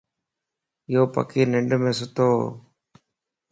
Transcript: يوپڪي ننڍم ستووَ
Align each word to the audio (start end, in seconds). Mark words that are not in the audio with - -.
يوپڪي 0.93 1.41
ننڍم 1.51 1.83
ستووَ 1.99 2.33